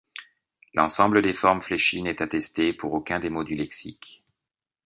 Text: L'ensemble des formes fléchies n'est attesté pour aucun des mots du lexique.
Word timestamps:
L'ensemble 0.73 1.21
des 1.21 1.35
formes 1.35 1.61
fléchies 1.61 2.01
n'est 2.01 2.23
attesté 2.23 2.73
pour 2.73 2.93
aucun 2.93 3.19
des 3.19 3.29
mots 3.29 3.43
du 3.43 3.53
lexique. 3.53 4.23